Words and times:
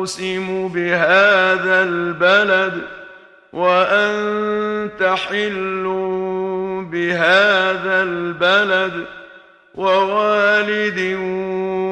أقسم 0.00 0.68
بهذا 0.68 1.82
البلد 1.82 2.82
وأنت 3.52 5.14
حل 5.28 5.82
بهذا 6.92 8.02
البلد 8.02 9.04
ووالد 9.74 11.16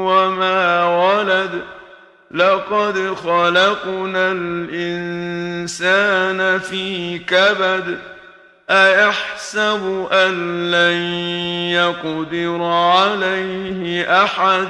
وما 0.08 0.84
ولد 0.84 1.50
لقد 2.30 3.14
خلقنا 3.14 4.32
الإنسان 4.32 5.78
في 6.58 7.18
كبد 7.18 7.98
أيحسب 8.70 10.08
أن 10.12 10.70
لن 10.70 11.02
يقدر 11.72 12.62
عليه 12.62 14.22
أحد 14.24 14.68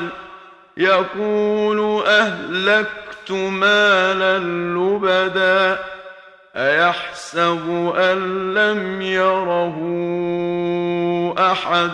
يقول 0.79 2.07
أهلكت 2.07 3.31
مالا 3.31 4.39
لبدا 4.39 5.79
أيحسب 6.57 7.93
أن 7.97 8.55
لم 8.55 9.03
يره 9.03 9.79
أحد؟ 11.39 11.91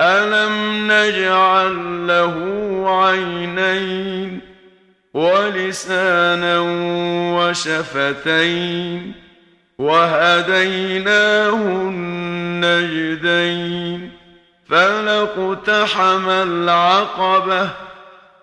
ألم 0.00 0.86
نجعل 0.92 2.06
له 2.06 2.34
عينين 2.86 4.40
ولسانا 5.14 6.58
وشفتين 7.38 9.12
وهديناه 9.78 11.54
النجدين 12.60 14.10
فلاقتحم 14.68 16.28
العقبة 16.28 17.87